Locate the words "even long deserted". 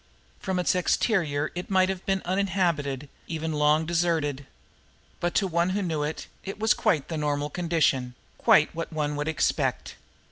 3.27-4.47